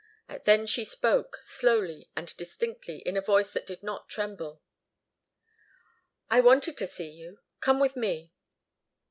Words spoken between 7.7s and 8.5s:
with me."